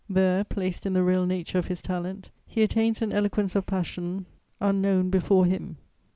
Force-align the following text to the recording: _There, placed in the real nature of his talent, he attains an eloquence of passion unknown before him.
_There, 0.15 0.43
placed 0.43 0.87
in 0.87 0.93
the 0.93 1.03
real 1.03 1.27
nature 1.27 1.59
of 1.59 1.67
his 1.67 1.79
talent, 1.79 2.31
he 2.47 2.63
attains 2.63 3.03
an 3.03 3.13
eloquence 3.13 3.55
of 3.55 3.67
passion 3.67 4.25
unknown 4.59 5.11
before 5.11 5.45
him. 5.45 5.77